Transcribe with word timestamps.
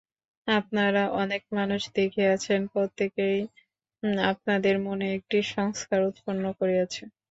আপনারা 0.47 1.03
অনেক 1.15 1.41
মানুষ 1.57 1.81
দেখিয়াছেন, 1.95 2.59
প্রত্যেকেই 2.73 3.39
আপনাদের 4.25 4.75
মনে 4.87 5.05
একটি 5.17 5.37
সংস্কার 5.55 5.99
উৎপন্ন 6.09 6.43
করিয়াছে। 6.59 7.03